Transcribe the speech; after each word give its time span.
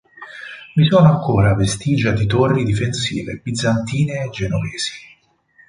Vi 0.77 0.83
sono 0.85 1.09
ancora 1.09 1.53
vestigia 1.53 2.09
di 2.11 2.25
torri 2.25 2.63
difensive 2.63 3.39
bizantine 3.43 4.23
e 4.23 4.29
genovesi. 4.31 4.93